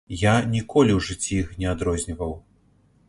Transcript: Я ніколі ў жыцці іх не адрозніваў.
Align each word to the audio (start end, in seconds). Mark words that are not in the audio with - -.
Я 0.21 0.31
ніколі 0.53 0.91
ў 0.95 0.99
жыцці 1.09 1.37
іх 1.43 1.53
не 1.61 1.67
адрозніваў. 1.75 2.33